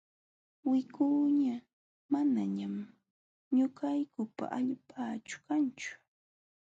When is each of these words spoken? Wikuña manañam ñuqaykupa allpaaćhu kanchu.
Wikuña 0.69 1.55
manañam 2.11 2.75
ñuqaykupa 3.55 4.45
allpaaćhu 4.57 5.37
kanchu. 5.47 5.93